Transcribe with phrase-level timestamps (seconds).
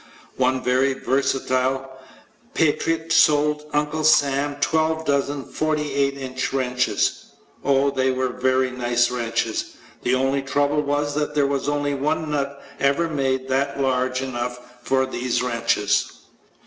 [0.37, 1.87] One very versatile
[2.55, 7.27] patriot sold Uncle Sam twelve dozen 48 inch wrenches.
[7.63, 9.77] Oh, they were very nice wrenches.
[10.01, 14.23] The only trouble was that there was only one nut ever made that was large
[14.23, 16.11] enough for these wrenches.